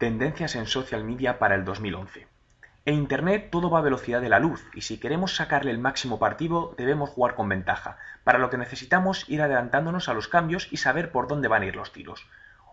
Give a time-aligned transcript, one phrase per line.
[0.00, 2.26] Tendencias en social media para el 2011.
[2.86, 6.18] En Internet todo va a velocidad de la luz y si queremos sacarle el máximo
[6.18, 10.78] partido debemos jugar con ventaja, para lo que necesitamos ir adelantándonos a los cambios y
[10.78, 12.26] saber por dónde van a ir los tiros.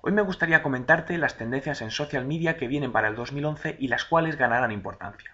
[0.04, 3.90] Hoy me gustaría comentarte las tendencias en social media que vienen para el 2011 y
[3.90, 5.34] las cuales ganarán importancia.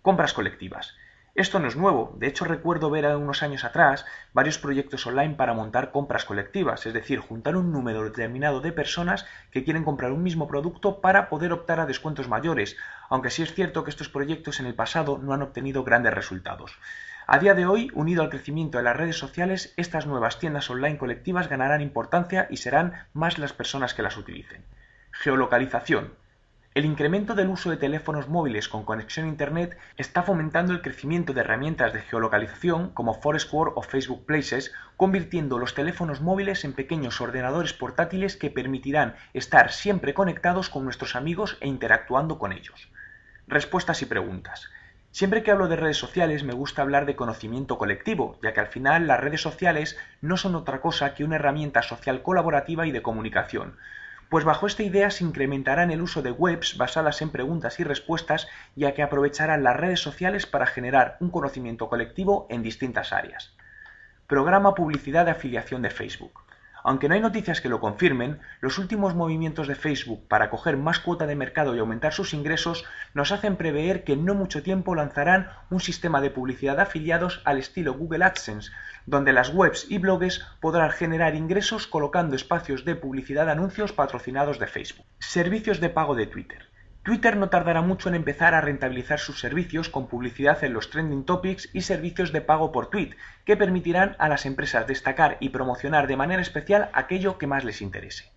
[0.00, 0.96] Compras colectivas.
[1.36, 5.54] Esto no es nuevo, de hecho recuerdo ver unos años atrás varios proyectos online para
[5.54, 10.24] montar compras colectivas, es decir, juntar un número determinado de personas que quieren comprar un
[10.24, 12.76] mismo producto para poder optar a descuentos mayores,
[13.08, 16.76] aunque sí es cierto que estos proyectos en el pasado no han obtenido grandes resultados.
[17.28, 20.98] A día de hoy, unido al crecimiento de las redes sociales, estas nuevas tiendas online
[20.98, 24.64] colectivas ganarán importancia y serán más las personas que las utilicen.
[25.12, 26.12] Geolocalización.
[26.72, 31.32] El incremento del uso de teléfonos móviles con conexión a Internet está fomentando el crecimiento
[31.32, 37.20] de herramientas de geolocalización como Foursquare o Facebook Places, convirtiendo los teléfonos móviles en pequeños
[37.20, 42.88] ordenadores portátiles que permitirán estar siempre conectados con nuestros amigos e interactuando con ellos.
[43.48, 44.70] Respuestas y preguntas.
[45.10, 48.68] Siempre que hablo de redes sociales me gusta hablar de conocimiento colectivo, ya que al
[48.68, 53.02] final las redes sociales no son otra cosa que una herramienta social colaborativa y de
[53.02, 53.76] comunicación,
[54.30, 58.46] pues bajo esta idea se incrementarán el uso de webs basadas en preguntas y respuestas,
[58.76, 63.52] ya que aprovecharán las redes sociales para generar un conocimiento colectivo en distintas áreas.
[64.28, 66.44] Programa Publicidad de afiliación de Facebook.
[66.82, 70.98] Aunque no hay noticias que lo confirmen, los últimos movimientos de Facebook para coger más
[71.00, 74.94] cuota de mercado y aumentar sus ingresos nos hacen prever que en no mucho tiempo
[74.94, 78.70] lanzarán un sistema de publicidad afiliados al estilo Google AdSense,
[79.06, 84.58] donde las webs y blogs podrán generar ingresos colocando espacios de publicidad de anuncios patrocinados
[84.58, 85.06] de Facebook.
[85.18, 86.69] Servicios de pago de Twitter.
[87.02, 91.24] Twitter no tardará mucho en empezar a rentabilizar sus servicios con publicidad en los trending
[91.24, 93.16] topics y servicios de pago por tweet,
[93.46, 97.80] que permitirán a las empresas destacar y promocionar de manera especial aquello que más les
[97.80, 98.30] interese.